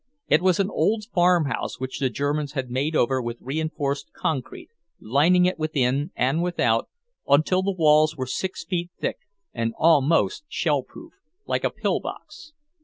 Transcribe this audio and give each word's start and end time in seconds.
It 0.27 0.41
was 0.41 0.59
an 0.59 0.71
old 0.71 1.03
farmhouse 1.13 1.79
which 1.79 1.99
the 1.99 2.09
Germans 2.09 2.53
had 2.53 2.71
made 2.71 2.95
over 2.95 3.21
with 3.21 3.37
reinforced 3.39 4.11
concrete, 4.13 4.71
lining 4.99 5.45
it 5.45 5.59
within 5.59 6.09
and 6.15 6.41
without, 6.41 6.89
until 7.27 7.61
the 7.61 7.69
walls 7.71 8.17
were 8.17 8.25
six 8.25 8.65
feet 8.65 8.89
thick 8.99 9.17
and 9.53 9.75
almost 9.77 10.43
shell 10.49 10.81
proof, 10.81 11.13
like 11.45 11.63
a 11.63 11.69
pill 11.69 11.99
box. 11.99 12.53